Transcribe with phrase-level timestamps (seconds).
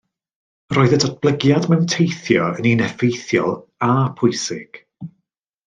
[0.77, 3.55] Roedd y datblygiad mewn teithio yn un effeithiol
[3.89, 3.91] a
[4.23, 4.85] pwysig